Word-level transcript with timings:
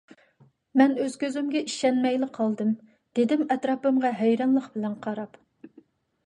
—مەن 0.79 0.95
ئۆز 1.01 1.17
كۆزۈمگە 1.23 1.61
ئىشەنمەيلا 1.67 2.29
قالدىم،— 2.37 2.71
دېدىم 3.19 3.45
ئەتراپىمغا 3.57 4.13
ھەيرانلىق 4.23 4.73
بىلەن 4.79 4.99
قاراپ. 5.07 5.41